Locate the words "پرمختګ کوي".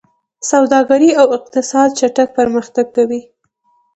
2.39-3.21